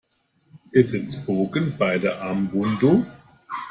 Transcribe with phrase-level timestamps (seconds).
[0.73, 3.05] It is spoken by the Ambundu.